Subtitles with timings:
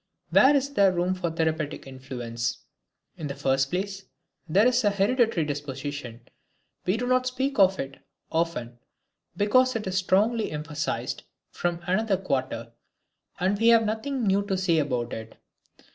[0.31, 2.65] Where is there room for therapeutic influence?
[3.17, 4.05] In the first place,
[4.49, 6.21] there is hereditary disposition;
[6.87, 7.99] we do not speak of it
[8.31, 8.79] often
[9.37, 12.71] because it is strongly emphasized from another quarter,
[13.39, 15.37] and we have nothing new to say about it.